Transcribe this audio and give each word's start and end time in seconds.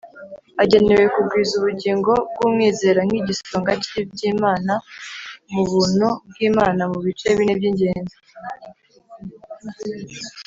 agenewe 0.63 1.03
kugwiza 1.13 1.53
ubugingo 1.59 2.11
bw’umwizera 2.33 2.99
nk’igisonga 3.07 3.71
cy’iby'Imana 3.83 4.73
mu 5.53 5.61
buntu 5.69 6.07
bw'Imana 6.29 6.81
mu 6.91 6.97
bice 7.05 7.27
bine 7.37 7.53
by'ingenzi 7.59 8.17